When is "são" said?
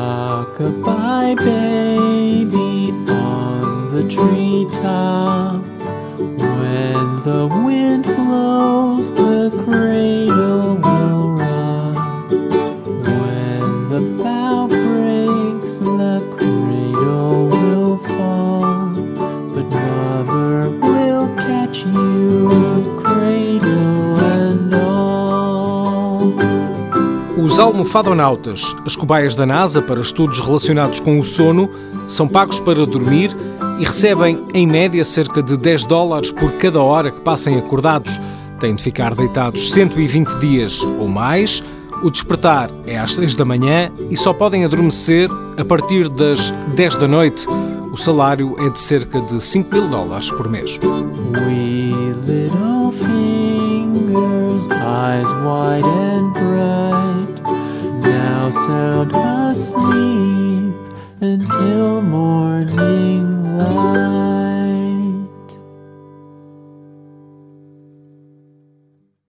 32.06-32.28